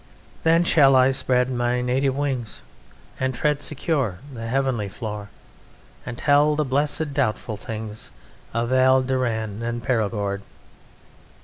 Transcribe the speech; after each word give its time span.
"Then 0.41 0.63
shall 0.63 0.95
I 0.95 1.11
spread 1.11 1.51
my 1.51 1.79
native 1.79 2.15
wings 2.17 2.63
And 3.19 3.35
tread 3.35 3.61
secure 3.61 4.17
the 4.33 4.47
heavenly 4.47 4.89
floor, 4.89 5.29
And 6.07 6.17
tell 6.17 6.55
the 6.55 6.65
Blessed 6.65 7.13
doubtful 7.13 7.55
things 7.55 8.09
Of 8.51 8.69
Val 8.69 9.03
d'Aran 9.03 9.61
and 9.61 9.83
Perigord." 9.83 10.41